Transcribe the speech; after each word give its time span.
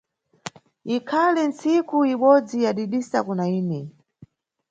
Ikhali 0.95 1.41
nntsiku 1.49 1.97
ibodzi 2.13 2.57
yadidisa 2.65 3.17
kuna 3.27 3.45
ine. 3.59 3.79